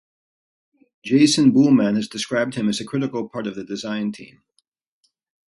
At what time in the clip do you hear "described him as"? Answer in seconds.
2.07-2.79